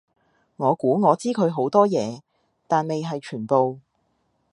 [0.55, 2.21] 我估我知佢好多嘢，
[2.67, 3.77] 但未係全部